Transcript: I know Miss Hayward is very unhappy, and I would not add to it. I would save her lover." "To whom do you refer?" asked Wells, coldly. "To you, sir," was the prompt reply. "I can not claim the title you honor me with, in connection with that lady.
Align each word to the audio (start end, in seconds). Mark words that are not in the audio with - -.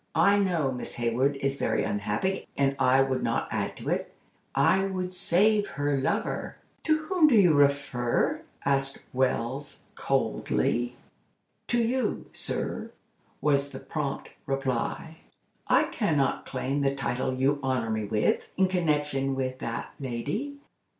I 0.15 0.39
know 0.39 0.71
Miss 0.71 0.95
Hayward 0.95 1.35
is 1.41 1.59
very 1.59 1.83
unhappy, 1.83 2.47
and 2.57 2.75
I 2.79 3.03
would 3.03 3.21
not 3.21 3.47
add 3.51 3.77
to 3.77 3.89
it. 3.89 4.11
I 4.55 4.83
would 4.83 5.13
save 5.13 5.67
her 5.67 5.95
lover." 5.95 6.57
"To 6.85 7.05
whom 7.05 7.27
do 7.27 7.35
you 7.35 7.53
refer?" 7.53 8.41
asked 8.65 9.03
Wells, 9.13 9.83
coldly. 9.93 10.95
"To 11.67 11.79
you, 11.83 12.25
sir," 12.33 12.89
was 13.41 13.69
the 13.69 13.79
prompt 13.79 14.31
reply. 14.47 15.17
"I 15.67 15.83
can 15.83 16.17
not 16.17 16.47
claim 16.47 16.81
the 16.81 16.95
title 16.95 17.35
you 17.35 17.59
honor 17.61 17.91
me 17.91 18.05
with, 18.05 18.49
in 18.57 18.69
connection 18.69 19.35
with 19.35 19.59
that 19.59 19.93
lady. 19.99 20.55